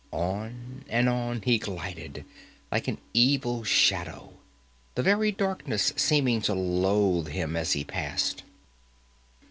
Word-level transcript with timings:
On 0.09 0.83
and 0.89 1.07
on 1.07 1.43
he 1.43 1.59
glided, 1.59 2.25
like 2.71 2.87
an 2.87 2.97
evil 3.13 3.63
shadow, 3.63 4.33
the 4.95 5.03
very 5.03 5.31
darkness 5.31 5.93
seeming 5.95 6.41
to 6.41 6.55
loathe 6.55 7.27
him 7.27 7.55
as 7.55 7.73
he 7.73 7.83
passed. 7.83 8.41